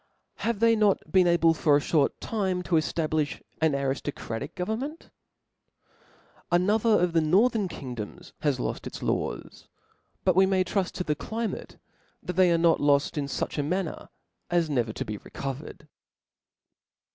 [0.37, 5.11] Have they not been able for a (hort time to eftablifh an ariftocratical government?
[6.51, 9.67] Another of the northern kingdoms has loft its laws;
[10.23, 11.77] but we may truft to the climate
[12.23, 14.09] that they are not loft in fuch a manner
[14.49, 15.87] as never to be recovered.